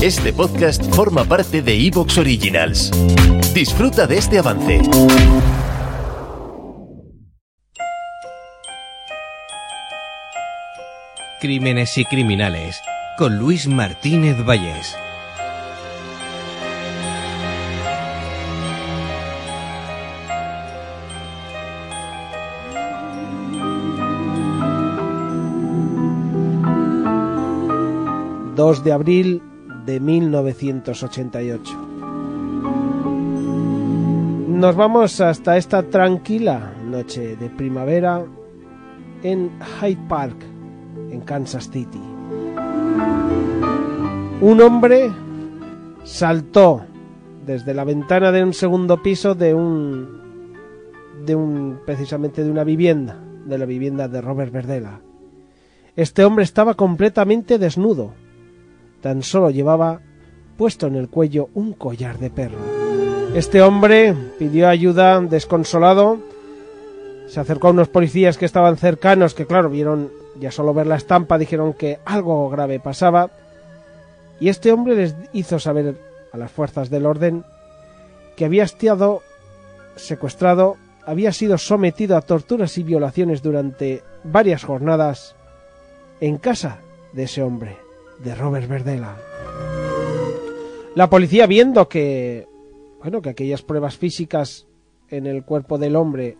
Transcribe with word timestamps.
Este 0.00 0.32
podcast 0.32 0.80
forma 0.94 1.24
parte 1.24 1.60
de 1.60 1.74
Evox 1.74 2.18
Originals. 2.18 2.92
Disfruta 3.52 4.06
de 4.06 4.18
este 4.18 4.38
avance. 4.38 4.80
Crímenes 11.40 11.98
y 11.98 12.04
criminales 12.04 12.80
con 13.18 13.38
Luis 13.38 13.66
Martínez 13.66 14.36
Vallés. 14.46 14.96
...2 28.54 28.82
de 28.82 28.92
abril 28.92 29.42
de 29.88 30.00
1988. 30.00 31.78
Nos 34.48 34.76
vamos 34.76 35.18
hasta 35.22 35.56
esta 35.56 35.82
tranquila 35.84 36.74
noche 36.84 37.36
de 37.36 37.48
primavera 37.48 38.22
en 39.22 39.50
Hyde 39.80 40.06
Park, 40.06 40.36
en 41.10 41.22
Kansas 41.22 41.70
City. 41.70 42.02
Un 44.42 44.60
hombre 44.60 45.10
saltó 46.04 46.82
desde 47.46 47.72
la 47.72 47.84
ventana 47.84 48.30
de 48.30 48.44
un 48.44 48.52
segundo 48.52 49.02
piso 49.02 49.34
de 49.34 49.54
un 49.54 50.18
de 51.24 51.34
un 51.34 51.80
precisamente 51.86 52.44
de 52.44 52.50
una 52.50 52.64
vivienda, 52.64 53.18
de 53.46 53.56
la 53.56 53.64
vivienda 53.64 54.06
de 54.06 54.20
Robert 54.20 54.52
Verdela. 54.52 55.00
Este 55.96 56.26
hombre 56.26 56.44
estaba 56.44 56.74
completamente 56.74 57.56
desnudo. 57.56 58.27
Tan 59.00 59.22
solo 59.22 59.50
llevaba 59.50 60.00
puesto 60.56 60.86
en 60.86 60.96
el 60.96 61.08
cuello 61.08 61.48
un 61.54 61.72
collar 61.72 62.18
de 62.18 62.30
perro. 62.30 62.58
Este 63.34 63.62
hombre 63.62 64.14
pidió 64.38 64.68
ayuda 64.68 65.20
desconsolado. 65.20 66.18
Se 67.28 67.40
acercó 67.40 67.68
a 67.68 67.72
unos 67.72 67.88
policías 67.88 68.38
que 68.38 68.46
estaban 68.46 68.76
cercanos, 68.76 69.34
que 69.34 69.46
claro, 69.46 69.70
vieron 69.70 70.10
ya 70.40 70.50
solo 70.50 70.74
ver 70.74 70.86
la 70.86 70.96
estampa, 70.96 71.38
dijeron 71.38 71.74
que 71.74 71.98
algo 72.04 72.48
grave 72.48 72.80
pasaba. 72.80 73.30
Y 74.40 74.48
este 74.48 74.72
hombre 74.72 74.94
les 74.94 75.14
hizo 75.32 75.58
saber 75.58 75.96
a 76.32 76.38
las 76.38 76.50
fuerzas 76.50 76.90
del 76.90 77.06
orden 77.06 77.44
que 78.36 78.44
había 78.44 78.64
estado 78.64 79.22
secuestrado, 79.96 80.76
había 81.04 81.32
sido 81.32 81.58
sometido 81.58 82.16
a 82.16 82.22
torturas 82.22 82.78
y 82.78 82.82
violaciones 82.82 83.42
durante 83.42 84.02
varias 84.24 84.64
jornadas 84.64 85.34
en 86.20 86.38
casa 86.38 86.78
de 87.12 87.24
ese 87.24 87.42
hombre, 87.42 87.76
de 88.22 88.34
Robert 88.34 88.68
Verdela. 88.68 89.16
La 90.94 91.08
policía 91.08 91.46
viendo 91.46 91.88
que 91.88 92.46
bueno, 93.00 93.22
que 93.22 93.30
aquellas 93.30 93.62
pruebas 93.62 93.96
físicas 93.96 94.66
en 95.08 95.26
el 95.26 95.44
cuerpo 95.44 95.78
del 95.78 95.96
hombre 95.96 96.36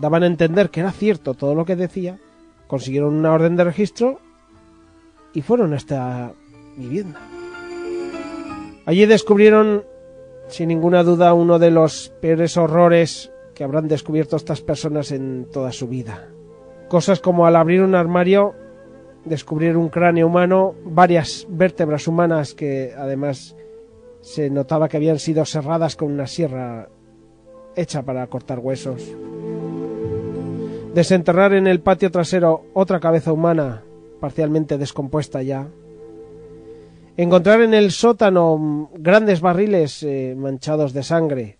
daban 0.00 0.22
a 0.22 0.26
entender 0.26 0.70
que 0.70 0.80
era 0.80 0.92
cierto 0.92 1.34
todo 1.34 1.54
lo 1.54 1.64
que 1.64 1.76
decía, 1.76 2.18
consiguieron 2.66 3.14
una 3.14 3.32
orden 3.32 3.56
de 3.56 3.64
registro 3.64 4.20
y 5.32 5.42
fueron 5.42 5.72
a 5.72 5.76
esta 5.76 6.32
vivienda. 6.76 7.20
Allí 8.86 9.04
descubrieron, 9.04 9.84
sin 10.48 10.68
ninguna 10.68 11.02
duda, 11.02 11.34
uno 11.34 11.58
de 11.58 11.70
los 11.70 12.10
peores 12.20 12.56
horrores 12.56 13.30
que 13.54 13.64
habrán 13.64 13.88
descubierto 13.88 14.36
estas 14.36 14.62
personas 14.62 15.12
en 15.12 15.46
toda 15.52 15.72
su 15.72 15.88
vida. 15.88 16.28
Cosas 16.88 17.20
como 17.20 17.46
al 17.46 17.56
abrir 17.56 17.82
un 17.82 17.94
armario, 17.94 18.54
descubrir 19.28 19.76
un 19.76 19.88
cráneo 19.88 20.26
humano, 20.26 20.74
varias 20.84 21.46
vértebras 21.48 22.08
humanas 22.08 22.54
que 22.54 22.92
además 22.96 23.54
se 24.20 24.50
notaba 24.50 24.88
que 24.88 24.96
habían 24.96 25.18
sido 25.18 25.44
serradas 25.44 25.96
con 25.96 26.12
una 26.12 26.26
sierra 26.26 26.88
hecha 27.76 28.02
para 28.02 28.26
cortar 28.26 28.58
huesos. 28.58 29.02
Desenterrar 30.94 31.54
en 31.54 31.66
el 31.66 31.80
patio 31.80 32.10
trasero 32.10 32.64
otra 32.74 32.98
cabeza 32.98 33.32
humana 33.32 33.84
parcialmente 34.20 34.78
descompuesta 34.78 35.42
ya. 35.42 35.68
Encontrar 37.16 37.60
en 37.60 37.74
el 37.74 37.92
sótano 37.92 38.90
grandes 38.94 39.40
barriles 39.40 40.02
eh, 40.02 40.34
manchados 40.36 40.92
de 40.92 41.02
sangre. 41.02 41.58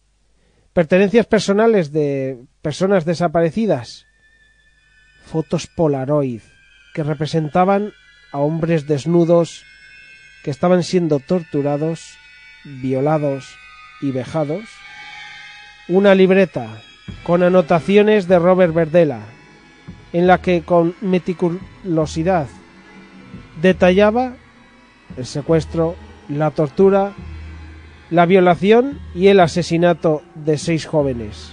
Pertenencias 0.72 1.26
personales 1.26 1.92
de 1.92 2.38
personas 2.62 3.04
desaparecidas. 3.04 4.06
Fotos 5.24 5.68
Polaroid 5.76 6.42
que 6.94 7.02
representaban 7.02 7.92
a 8.32 8.38
hombres 8.38 8.86
desnudos 8.86 9.64
que 10.42 10.50
estaban 10.50 10.82
siendo 10.82 11.20
torturados, 11.20 12.16
violados 12.64 13.56
y 14.00 14.10
vejados. 14.10 14.64
Una 15.88 16.14
libreta 16.14 16.82
con 17.24 17.42
anotaciones 17.42 18.28
de 18.28 18.38
Robert 18.38 18.74
Verdela, 18.74 19.20
en 20.12 20.26
la 20.26 20.40
que 20.40 20.62
con 20.62 20.94
meticulosidad 21.00 22.46
detallaba 23.60 24.34
el 25.16 25.26
secuestro, 25.26 25.96
la 26.28 26.50
tortura, 26.50 27.12
la 28.10 28.26
violación 28.26 29.00
y 29.14 29.28
el 29.28 29.40
asesinato 29.40 30.22
de 30.34 30.58
seis 30.58 30.86
jóvenes. 30.86 31.52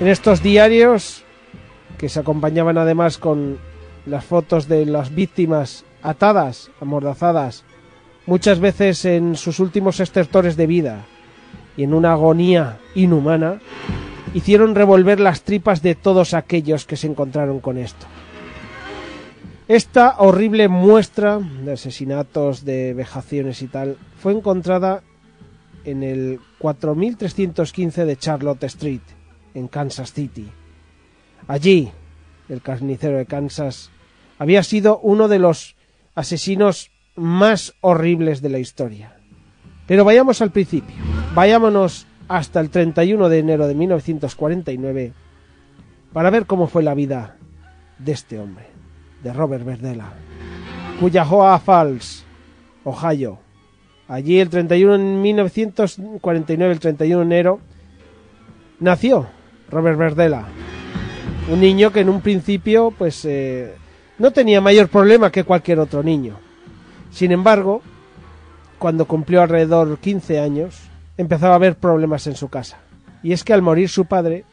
En 0.00 0.08
estos 0.08 0.42
diarios, 0.42 1.24
que 1.98 2.08
se 2.08 2.20
acompañaban 2.20 2.78
además 2.78 3.18
con 3.18 3.58
las 4.06 4.24
fotos 4.24 4.68
de 4.68 4.86
las 4.86 5.14
víctimas 5.14 5.84
atadas, 6.02 6.70
amordazadas, 6.80 7.64
muchas 8.26 8.60
veces 8.60 9.04
en 9.04 9.36
sus 9.36 9.60
últimos 9.60 10.00
estertores 10.00 10.56
de 10.56 10.66
vida 10.66 11.06
y 11.76 11.84
en 11.84 11.94
una 11.94 12.12
agonía 12.12 12.78
inhumana, 12.94 13.60
hicieron 14.34 14.74
revolver 14.74 15.20
las 15.20 15.42
tripas 15.42 15.82
de 15.82 15.94
todos 15.94 16.34
aquellos 16.34 16.84
que 16.84 16.96
se 16.96 17.06
encontraron 17.06 17.60
con 17.60 17.78
esto. 17.78 18.06
Esta 19.66 20.16
horrible 20.18 20.68
muestra 20.68 21.38
de 21.38 21.72
asesinatos, 21.72 22.64
de 22.64 22.92
vejaciones 22.92 23.62
y 23.62 23.68
tal, 23.68 23.96
fue 24.18 24.32
encontrada 24.32 25.02
en 25.84 26.02
el 26.02 26.40
4315 26.58 28.04
de 28.04 28.16
Charlotte 28.16 28.64
Street, 28.64 29.00
en 29.54 29.68
Kansas 29.68 30.12
City. 30.12 30.50
Allí, 31.46 31.90
el 32.48 32.62
carnicero 32.62 33.18
de 33.18 33.26
Kansas 33.26 33.90
había 34.38 34.62
sido 34.62 34.98
uno 34.98 35.28
de 35.28 35.38
los 35.38 35.76
asesinos 36.14 36.90
más 37.16 37.74
horribles 37.80 38.42
de 38.42 38.50
la 38.50 38.58
historia. 38.58 39.16
Pero 39.86 40.04
vayamos 40.04 40.40
al 40.42 40.50
principio. 40.50 40.94
Vayámonos 41.34 42.06
hasta 42.28 42.60
el 42.60 42.70
31 42.70 43.28
de 43.28 43.38
enero 43.38 43.66
de 43.66 43.74
1949 43.74 45.12
para 46.12 46.30
ver 46.30 46.46
cómo 46.46 46.68
fue 46.68 46.82
la 46.82 46.94
vida 46.94 47.36
de 47.98 48.12
este 48.12 48.38
hombre, 48.38 48.66
de 49.22 49.32
Robert 49.32 49.64
Verdela. 49.64 50.12
Cuyahoga 51.00 51.58
Falls, 51.58 52.24
Ohio. 52.84 53.38
Allí 54.06 54.38
el 54.38 54.48
31 54.48 54.94
en 54.94 55.22
1949, 55.22 56.72
el 56.72 56.80
31 56.80 57.18
de 57.18 57.24
enero, 57.24 57.60
nació 58.78 59.26
Robert 59.70 59.98
Verdela. 59.98 60.46
Un 61.50 61.60
niño 61.60 61.92
que 61.92 62.00
en 62.00 62.08
un 62.08 62.22
principio 62.22 62.90
pues 62.96 63.24
eh, 63.26 63.74
no 64.18 64.30
tenía 64.30 64.62
mayor 64.62 64.88
problema 64.88 65.30
que 65.30 65.44
cualquier 65.44 65.78
otro 65.78 66.02
niño. 66.02 66.38
Sin 67.10 67.32
embargo, 67.32 67.82
cuando 68.78 69.04
cumplió 69.04 69.42
alrededor 69.42 69.98
15 69.98 70.40
años, 70.40 70.80
empezaba 71.18 71.52
a 71.52 71.56
haber 71.56 71.76
problemas 71.76 72.26
en 72.26 72.34
su 72.34 72.48
casa. 72.48 72.78
Y 73.22 73.32
es 73.32 73.44
que 73.44 73.52
al 73.52 73.60
morir 73.60 73.90
su 73.90 74.06
padre 74.06 74.44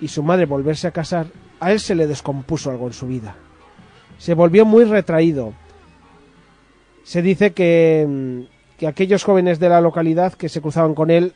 y 0.00 0.08
su 0.08 0.22
madre 0.22 0.44
volverse 0.44 0.86
a 0.86 0.92
casar, 0.92 1.26
a 1.58 1.72
él 1.72 1.80
se 1.80 1.94
le 1.94 2.06
descompuso 2.06 2.70
algo 2.70 2.86
en 2.86 2.92
su 2.92 3.06
vida. 3.06 3.36
Se 4.18 4.34
volvió 4.34 4.66
muy 4.66 4.84
retraído. 4.84 5.54
Se 7.02 7.22
dice 7.22 7.52
que, 7.52 8.06
mm, 8.06 8.78
que 8.78 8.86
aquellos 8.86 9.24
jóvenes 9.24 9.58
de 9.58 9.70
la 9.70 9.80
localidad 9.80 10.34
que 10.34 10.50
se 10.50 10.60
cruzaban 10.60 10.94
con 10.94 11.10
él 11.10 11.32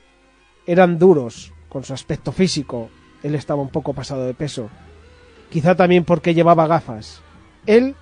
eran 0.67 0.99
duros 0.99 1.53
con 1.71 1.85
su 1.85 1.95
aspecto 1.95 2.33
físico. 2.33 2.91
Él 3.23 3.35
estaba 3.35 3.63
un 3.63 3.69
poco 3.69 3.93
pasado 3.95 4.27
de 4.27 4.35
peso. 4.35 4.71
Quizá 5.51 5.75
también 5.75 6.05
porque 6.05 6.35
llevaba 6.35 6.67
gafas. 6.67 7.21
Él 7.67 7.95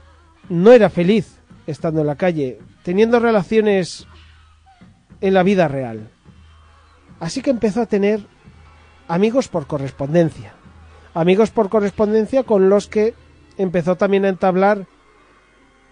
no 0.49 0.73
era 0.73 0.91
feliz 0.91 1.39
estando 1.67 2.01
en 2.01 2.07
la 2.07 2.17
calle, 2.17 2.59
teniendo 2.83 3.19
relaciones 3.19 4.07
en 5.21 5.35
la 5.35 5.43
vida 5.43 5.69
real. 5.69 6.11
Así 7.21 7.43
que 7.43 7.51
empezó 7.51 7.83
a 7.83 7.87
tener 7.87 8.21
amigos 9.09 9.49
por 9.49 9.67
correspondencia. 9.67 10.53
Amigos 11.15 11.51
por 11.51 11.69
correspondencia 11.69 12.43
con 12.43 12.69
los 12.69 12.89
que 12.89 13.15
empezó 13.57 13.97
también 13.97 14.25
a 14.25 14.29
entablar 14.29 14.87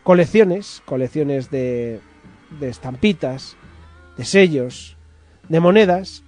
colecciones, 0.02 0.82
colecciones 0.84 1.50
de, 1.50 2.00
de 2.60 2.68
estampitas, 2.68 3.56
de 4.16 4.24
sellos, 4.24 4.96
de 5.48 5.60
monedas, 5.60 6.22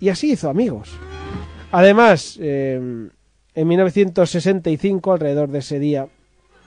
y 0.00 0.08
así 0.08 0.32
hizo 0.32 0.48
amigos. 0.48 0.90
Además, 1.72 2.38
eh, 2.40 3.08
en 3.54 3.68
1965, 3.68 5.12
alrededor 5.12 5.50
de 5.50 5.58
ese 5.60 5.78
día, 5.78 6.08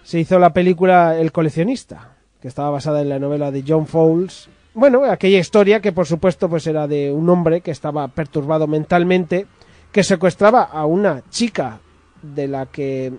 se 0.03 0.19
hizo 0.19 0.39
la 0.39 0.53
película 0.53 1.17
El 1.17 1.31
coleccionista, 1.31 2.17
que 2.41 2.47
estaba 2.47 2.69
basada 2.69 3.01
en 3.01 3.09
la 3.09 3.19
novela 3.19 3.51
de 3.51 3.63
John 3.67 3.87
Fowles 3.87 4.49
bueno, 4.75 5.03
aquella 5.05 5.37
historia 5.37 5.81
que 5.81 5.91
por 5.91 6.07
supuesto 6.07 6.49
pues 6.49 6.65
era 6.65 6.87
de 6.87 7.11
un 7.11 7.29
hombre 7.29 7.61
que 7.61 7.69
estaba 7.69 8.07
perturbado 8.07 8.65
mentalmente, 8.65 9.45
que 9.91 10.03
secuestraba 10.03 10.63
a 10.63 10.85
una 10.85 11.21
chica 11.29 11.79
de 12.23 12.47
la 12.47 12.65
que 12.65 13.13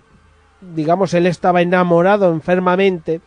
digamos 0.61 1.15
él 1.15 1.27
estaba 1.27 1.63
enamorado 1.63 2.33
enfermamente 2.33 3.21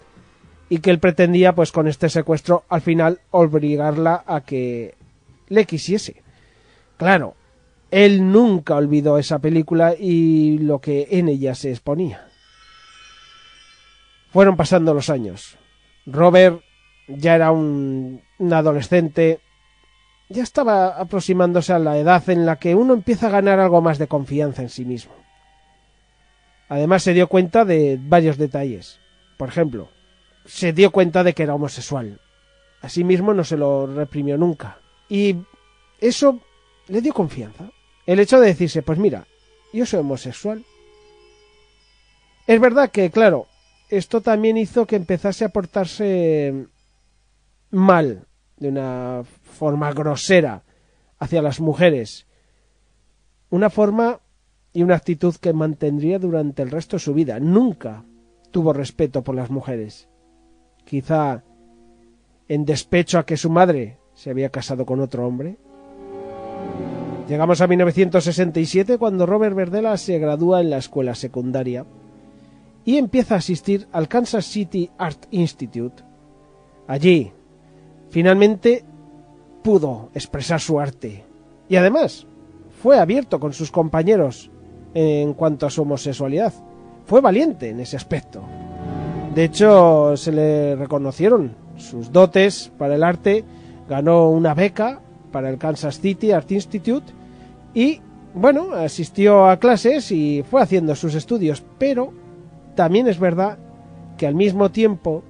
y 0.68 0.80
que 0.80 0.90
él 0.90 1.00
pretendía 1.00 1.56
pues 1.56 1.72
con 1.72 1.88
este 1.88 2.10
secuestro 2.10 2.66
al 2.68 2.82
final 2.82 3.22
obligarla 3.32 4.24
a 4.28 4.42
que 4.42 4.96
le 5.48 5.64
quisiese. 5.64 6.22
Claro, 6.98 7.36
él 7.92 8.32
nunca 8.32 8.76
olvidó 8.76 9.18
esa 9.18 9.40
película 9.40 9.94
y 9.98 10.58
lo 10.60 10.80
que 10.80 11.08
en 11.12 11.30
ella 11.30 11.56
se 11.56 11.72
exponía. 11.72 12.28
Fueron 14.32 14.58
pasando 14.58 14.94
los 14.94 15.10
años. 15.10 15.58
Robert 16.06 16.62
ya 17.08 17.36
era 17.36 17.52
un, 17.52 18.22
adolescente, 18.52 19.40
ya 20.30 20.44
estaba 20.44 21.00
aproximándose 21.00 21.72
a 21.72 21.80
la 21.80 21.98
edad 21.98 22.30
en 22.30 22.46
la 22.46 22.58
que 22.58 22.76
uno 22.76 22.94
empieza 22.94 23.28
a 23.28 23.32
ganar 23.32 23.60
algo 23.60 23.82
más 23.82 23.98
de 23.98 24.08
confianza 24.08 24.62
en 24.62 24.70
sí 24.70 24.84
mismo. 24.84 25.14
Además 26.70 27.04
se 27.04 27.14
dio 27.14 27.28
cuenta 27.28 27.64
de 27.64 27.98
varios 28.02 28.38
detalles. 28.38 29.00
Por 29.38 29.48
ejemplo, 29.48 29.90
se 30.46 30.74
dio 30.74 30.92
cuenta 30.92 31.24
de 31.24 31.34
que 31.34 31.44
era 31.44 31.56
homosexual. 31.56 32.20
Asimismo 32.82 33.34
no 33.34 33.46
se 33.46 33.56
lo 33.56 33.88
reprimió 33.88 34.38
nunca. 34.38 34.80
Y 35.08 35.38
eso 36.00 36.42
le 36.88 37.02
dio 37.02 37.14
confianza. 37.14 37.70
El 38.08 38.20
hecho 38.20 38.40
de 38.40 38.48
decirse, 38.48 38.82
pues 38.82 38.98
mira, 38.98 39.28
yo 39.74 39.86
soy 39.86 40.00
homosexual. 40.00 40.64
Es 42.48 42.60
verdad 42.60 42.90
que, 42.90 43.12
claro, 43.12 43.48
esto 43.90 44.22
también 44.22 44.58
hizo 44.58 44.88
que 44.88 44.96
empezase 44.96 45.46
a 45.46 45.50
portarse 45.50 46.68
mal, 47.70 48.26
de 48.56 48.70
una 48.70 49.24
forma 49.58 49.92
grosera, 49.92 50.64
hacia 51.20 51.42
las 51.42 51.60
mujeres. 51.60 52.26
Una 53.50 53.70
forma 53.70 54.22
y 54.72 54.84
una 54.84 54.96
actitud 54.96 55.36
que 55.36 55.52
mantendría 55.54 56.18
durante 56.18 56.62
el 56.62 56.72
resto 56.72 56.96
de 56.96 57.02
su 57.02 57.14
vida. 57.14 57.40
Nunca 57.40 58.06
tuvo 58.52 58.72
respeto 58.72 59.22
por 59.24 59.36
las 59.36 59.50
mujeres. 59.50 60.08
Quizá 60.86 61.44
en 62.48 62.64
despecho 62.64 63.20
a 63.20 63.26
que 63.26 63.36
su 63.36 63.50
madre 63.50 63.98
se 64.14 64.30
había 64.30 64.50
casado 64.50 64.86
con 64.86 65.02
otro 65.02 65.28
hombre. 65.28 65.58
Llegamos 67.28 67.60
a 67.60 67.68
1967 67.68 68.98
cuando 68.98 69.26
Robert 69.26 69.54
Verdela 69.54 69.98
se 69.98 70.18
gradúa 70.18 70.62
en 70.62 70.70
la 70.70 70.78
escuela 70.78 71.14
secundaria 71.14 71.86
y 72.86 72.98
empieza 72.98 73.36
a 73.36 73.40
asistir 73.40 73.86
al 73.92 74.08
Kansas 74.08 74.46
City 74.46 74.90
Art 74.98 75.26
Institute. 75.32 76.04
Allí, 76.88 77.34
finalmente, 78.10 78.86
pudo 79.62 80.10
expresar 80.14 80.62
su 80.62 80.80
arte 80.80 81.26
y 81.68 81.76
además 81.76 82.26
fue 82.82 82.98
abierto 82.98 83.42
con 83.42 83.52
sus 83.52 83.72
compañeros 83.72 84.50
en 84.94 85.34
cuanto 85.34 85.66
a 85.66 85.70
su 85.70 85.82
homosexualidad. 85.82 86.54
Fue 87.06 87.20
valiente 87.20 87.70
en 87.70 87.82
ese 87.82 87.98
aspecto. 87.98 88.42
De 89.36 89.44
hecho, 89.44 90.16
se 90.16 90.32
le 90.32 90.78
reconocieron 90.78 91.56
sus 91.76 92.14
dotes 92.14 92.72
para 92.78 92.96
el 92.96 93.04
arte, 93.04 93.44
ganó 93.90 94.30
una 94.30 94.54
beca 94.54 95.02
para 95.32 95.50
el 95.50 95.58
Kansas 95.58 96.00
City 96.00 96.32
Art 96.32 96.52
Institute 96.52 97.14
y, 97.74 98.02
bueno, 98.34 98.74
asistió 98.74 99.50
a 99.50 99.58
clases 99.58 100.12
y 100.12 100.44
fue 100.50 100.62
haciendo 100.62 100.96
sus 100.96 101.16
estudios, 101.16 101.64
pero 101.78 102.14
también 102.76 103.08
es 103.08 103.20
verdad 103.20 103.58
que 104.18 104.28
al 104.28 104.36
mismo 104.36 104.72
tiempo 104.72 105.24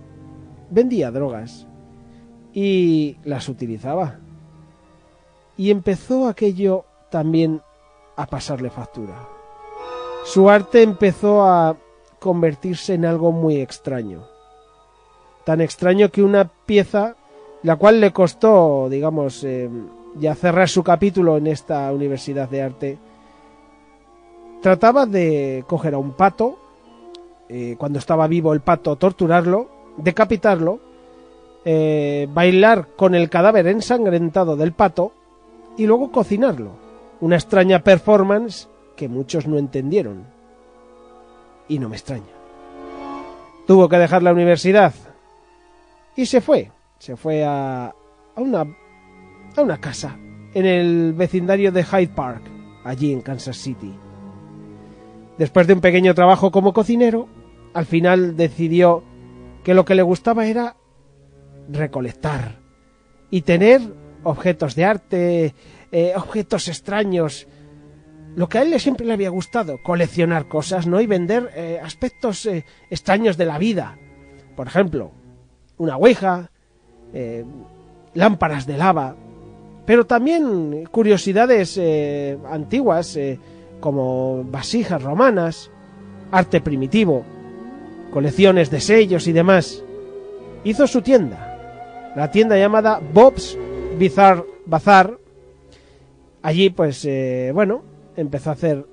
vendía 0.70 1.12
drogas 1.12 1.68
y 2.54 3.18
las 3.24 3.50
utilizaba. 3.50 4.20
Y 5.58 5.72
empezó 5.72 6.28
aquello 6.28 6.86
también 7.10 7.62
a 8.16 8.26
pasarle 8.28 8.70
factura. 8.70 9.28
Su 10.26 10.50
arte 10.50 10.84
empezó 10.84 11.44
a 11.44 11.78
convertirse 12.20 12.96
en 12.96 13.06
algo 13.06 13.32
muy 13.32 13.62
extraño. 13.62 14.24
Tan 15.46 15.62
extraño 15.62 16.10
que 16.10 16.24
una 16.24 16.52
pieza, 16.66 17.16
la 17.64 17.76
cual 17.76 18.00
le 18.00 18.12
costó, 18.12 18.88
digamos, 18.90 19.44
eh, 19.44 19.70
ya 20.20 20.36
cerrar 20.36 20.70
su 20.70 20.84
capítulo 20.84 21.38
en 21.38 21.48
esta 21.48 21.92
Universidad 21.92 22.50
de 22.50 22.62
Arte, 22.62 22.98
trataba 24.62 25.06
de 25.06 25.64
coger 25.68 25.94
a 25.94 25.98
un 25.98 26.12
pato 26.14 26.58
eh, 27.50 27.76
cuando 27.78 28.00
estaba 28.00 28.28
vivo 28.28 28.54
el 28.54 28.62
pato, 28.62 28.96
torturarlo, 28.96 29.70
decapitarlo, 29.98 30.80
eh, 31.66 32.28
bailar 32.32 32.90
con 32.96 33.16
el 33.16 33.30
cadáver 33.30 33.68
ensangrentado 33.68 34.56
del 34.56 34.74
pato 34.74 35.14
y 35.78 35.86
luego 35.86 36.12
cocinarlo. 36.12 36.72
Una 37.20 37.36
extraña 37.36 37.84
performance 37.84 38.70
que 38.96 39.08
muchos 39.08 39.48
no 39.48 39.58
entendieron. 39.58 40.26
Y 41.68 41.80
no 41.80 41.90
me 41.90 41.96
extraña. 41.96 42.24
Tuvo 43.66 43.90
que 43.90 43.98
dejar 43.98 44.24
la 44.24 44.32
universidad 44.32 44.94
y 46.16 46.26
se 46.26 46.42
fue. 46.42 46.72
Se 47.00 47.16
fue 47.16 47.44
a, 47.44 47.88
a, 47.88 48.42
una, 48.42 48.66
a 49.56 49.62
una 49.62 49.80
casa 49.80 50.18
en 50.54 50.66
el 50.66 51.14
vecindario 51.14 51.72
de 51.72 51.84
Hyde 51.84 52.14
Park, 52.16 52.42
allí 52.84 53.14
en 53.14 53.22
Kansas 53.22 53.58
City. 53.58 53.94
Después 55.38 55.68
de 55.68 55.74
un 55.74 55.82
pequeño 55.82 56.16
trabajo 56.16 56.52
como 56.52 56.74
cocinero, 56.74 57.28
al 57.74 57.86
final 57.86 58.36
decidió 58.36 59.04
que 59.64 59.74
lo 59.74 59.86
que 59.86 59.96
le 59.96 60.02
gustaba 60.02 60.48
era 60.48 60.76
recolectar 61.70 62.60
y 63.30 63.42
tener 63.42 63.82
objetos 64.24 64.76
de 64.76 64.86
arte, 64.86 65.54
eh, 65.92 66.14
objetos 66.16 66.68
extraños, 66.68 67.48
lo 68.36 68.50
que 68.50 68.58
a 68.58 68.62
él 68.64 68.80
siempre 68.80 69.06
le 69.06 69.14
había 69.14 69.30
gustado, 69.30 69.82
coleccionar 69.84 70.48
cosas, 70.48 70.88
¿no? 70.88 71.02
Y 71.02 71.08
vender 71.08 71.52
eh, 71.56 71.80
aspectos 71.84 72.46
eh, 72.46 72.66
extraños 72.90 73.38
de 73.38 73.46
la 73.46 73.58
vida. 73.58 73.98
Por 74.56 74.68
ejemplo, 74.68 75.12
una 75.78 75.98
ouija, 75.98 76.52
lámparas 78.14 78.66
de 78.66 78.78
lava, 78.78 79.16
pero 79.86 80.06
también 80.06 80.86
curiosidades 80.92 81.80
antiguas 82.50 83.18
como 83.80 84.44
vasijas 84.44 85.02
romanas, 85.02 85.72
arte 86.32 86.62
primitivo 86.62 87.24
colecciones 88.12 88.72
de 88.72 88.80
sellos 88.80 89.28
y 89.28 89.32
demás, 89.32 89.84
hizo 90.64 90.88
su 90.88 91.02
tienda, 91.02 92.12
la 92.16 92.32
tienda 92.32 92.58
llamada 92.58 93.00
Bob's 93.14 93.58
Bizarre 93.98 94.44
Bazar. 94.66 95.18
Allí, 96.42 96.70
pues, 96.70 97.04
eh, 97.06 97.52
bueno, 97.54 97.84
empezó 98.16 98.50
a 98.50 98.54
hacer 98.54 98.86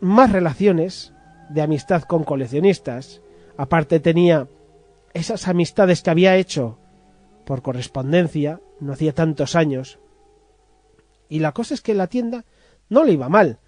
más 0.00 0.32
relaciones 0.32 1.12
de 1.50 1.62
amistad 1.62 2.02
con 2.02 2.24
coleccionistas. 2.24 3.20
Aparte 3.56 4.00
tenía 4.00 4.48
esas 5.14 5.48
amistades 5.48 6.02
que 6.02 6.10
había 6.10 6.36
hecho 6.36 6.78
por 7.44 7.62
correspondencia, 7.62 8.60
no 8.80 8.92
hacía 8.92 9.12
tantos 9.14 9.54
años. 9.56 9.98
Y 11.28 11.38
la 11.40 11.52
cosa 11.52 11.74
es 11.74 11.80
que 11.80 11.94
la 11.94 12.06
tienda 12.06 12.44
no 12.88 13.04
le 13.04 13.12
iba 13.12 13.28
mal, 13.28 13.58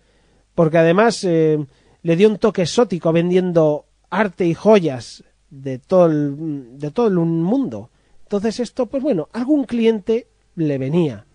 porque 0.55 0.79
además 0.79 1.25
eh, 1.25 1.65
le 2.03 2.17
dio 2.17 2.29
un 2.29 2.39
toque 2.39 2.63
exótico 2.63 3.13
vendiendo 3.13 3.87
arte 4.11 4.47
y 4.47 4.55
joyas 4.55 5.25
de 5.51 5.79
todo 5.79 6.07
el, 6.07 6.79
de 6.79 6.91
todo 6.91 7.09
el 7.09 7.15
mundo. 7.15 7.91
Entonces 8.23 8.61
esto, 8.61 8.87
pues 8.87 9.03
bueno, 9.03 9.29
algún 9.33 9.65
cliente 9.65 10.29
le 10.57 10.79
venía. 10.79 11.27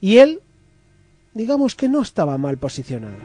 Y 0.00 0.18
él, 0.18 0.42
digamos 1.34 1.74
que 1.74 1.88
no 1.88 2.02
estaba 2.02 2.38
mal 2.38 2.58
posicionado. 2.58 3.16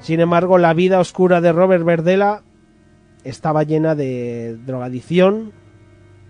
Sin 0.00 0.20
embargo, 0.20 0.58
la 0.58 0.74
vida 0.74 0.98
oscura 0.98 1.40
de 1.40 1.52
Robert 1.52 1.84
Verdela 1.84 2.42
estaba 3.24 3.62
llena 3.62 3.94
de 3.94 4.58
drogadicción, 4.66 5.52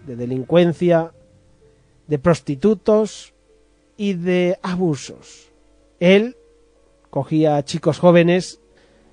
de 0.06 0.16
delincuencia, 0.16 1.12
de 2.06 2.18
prostitutos 2.18 3.34
y 3.96 4.14
de 4.14 4.58
abusos. 4.62 5.50
Él 6.00 6.36
cogía 7.10 7.56
a 7.56 7.64
chicos 7.64 7.98
jóvenes 7.98 8.62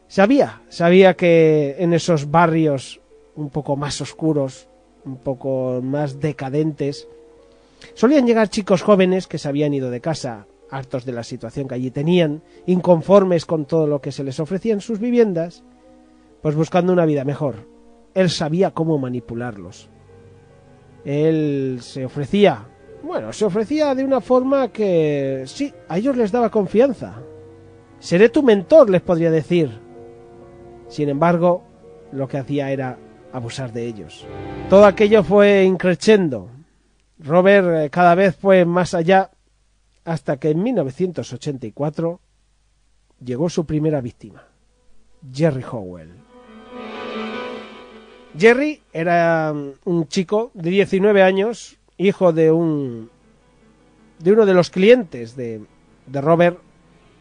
Sabía, 0.09 0.63
sabía 0.69 1.13
que 1.13 1.75
en 1.77 1.93
esos 1.93 2.31
barrios 2.31 2.99
un 3.35 3.51
poco 3.51 3.75
más 3.75 4.01
oscuros, 4.01 4.67
un 5.05 5.17
poco 5.17 5.81
más 5.83 6.19
decadentes, 6.19 7.07
solían 7.93 8.25
llegar 8.25 8.49
chicos 8.49 8.81
jóvenes 8.81 9.27
que 9.27 9.37
se 9.37 9.47
habían 9.47 9.71
ido 9.71 9.91
de 9.91 10.01
casa, 10.01 10.47
hartos 10.71 11.05
de 11.05 11.11
la 11.11 11.21
situación 11.21 11.67
que 11.67 11.75
allí 11.75 11.91
tenían, 11.91 12.41
inconformes 12.65 13.45
con 13.45 13.65
todo 13.65 13.85
lo 13.85 14.01
que 14.01 14.11
se 14.11 14.23
les 14.23 14.39
ofrecía 14.39 14.73
en 14.73 14.81
sus 14.81 14.97
viviendas, 14.97 15.63
pues 16.41 16.55
buscando 16.55 16.91
una 16.91 17.05
vida 17.05 17.23
mejor. 17.23 17.67
Él 18.15 18.31
sabía 18.31 18.71
cómo 18.71 18.97
manipularlos. 18.97 19.89
Él 21.05 21.79
se 21.81 22.05
ofrecía, 22.05 22.67
bueno, 23.03 23.31
se 23.33 23.45
ofrecía 23.45 23.95
de 23.95 24.03
una 24.03 24.21
forma 24.21 24.69
que 24.69 25.43
sí, 25.45 25.73
a 25.87 25.97
ellos 25.97 26.17
les 26.17 26.31
daba 26.31 26.49
confianza. 26.49 27.21
Seré 27.99 28.29
tu 28.29 28.43
mentor, 28.43 28.89
les 28.89 29.01
podría 29.01 29.31
decir. 29.31 29.79
Sin 30.87 31.09
embargo, 31.09 31.63
lo 32.11 32.27
que 32.27 32.37
hacía 32.37 32.71
era 32.71 32.97
abusar 33.31 33.71
de 33.71 33.85
ellos. 33.85 34.25
Todo 34.69 34.85
aquello 34.85 35.23
fue 35.23 35.63
increciendo 35.63 36.49
Robert 37.19 37.67
eh, 37.85 37.89
cada 37.89 38.15
vez 38.15 38.35
fue 38.35 38.65
más 38.65 38.93
allá 38.93 39.31
hasta 40.05 40.37
que 40.37 40.51
en 40.51 40.63
1984 40.63 42.21
llegó 43.23 43.49
su 43.49 43.65
primera 43.65 44.01
víctima, 44.01 44.47
Jerry 45.31 45.63
Howell. 45.69 46.28
Jerry 48.37 48.81
era 48.93 49.53
mm, 49.53 49.73
un 49.85 50.07
chico 50.07 50.51
de 50.53 50.69
19 50.69 51.21
años, 51.23 51.77
hijo 51.97 52.33
de 52.33 52.51
un 52.51 53.09
de 54.19 54.33
uno 54.33 54.45
de 54.45 54.53
los 54.53 54.69
clientes 54.69 55.35
de, 55.35 55.61
de 56.05 56.21
Robert 56.21 56.59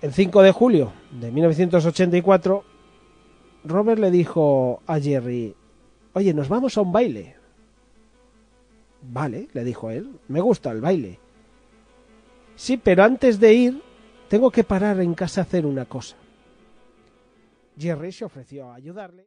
el 0.03 0.13
5 0.13 0.43
de 0.43 0.53
julio 0.53 0.93
de 1.13 1.31
1984 1.31 2.65
Robert 3.65 4.01
le 4.01 4.11
dijo 4.11 4.83
a 4.87 4.99
Jerry, 4.99 5.55
oye, 6.15 6.33
nos 6.33 6.49
vamos 6.49 6.77
a 6.79 6.81
un 6.81 6.93
baile. 6.93 7.37
Vale, 9.03 9.49
le 9.53 9.65
dijo 9.65 9.91
él, 9.91 10.19
me 10.29 10.41
gusta 10.41 10.71
el 10.71 10.81
baile. 10.81 11.19
Sí, 12.57 12.77
pero 12.77 13.05
antes 13.05 13.39
de 13.39 13.55
ir, 13.55 13.83
tengo 14.29 14.51
que 14.51 14.65
parar 14.65 15.01
en 15.01 15.15
casa 15.15 15.41
a 15.41 15.45
hacer 15.45 15.67
una 15.67 15.85
cosa. 15.85 16.17
Jerry 17.79 18.11
se 18.11 18.25
ofreció 18.25 18.71
a 18.71 18.75
ayudarle. 18.75 19.27